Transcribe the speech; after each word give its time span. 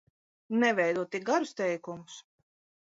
Neveido 0.63 1.03
tik 1.11 1.29
garus 1.31 1.53
teikumus! 1.61 2.21